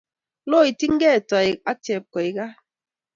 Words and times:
loityingei 0.49 1.19
toik 1.29 1.57
ak 1.69 1.77
chepkoikat 1.85 2.53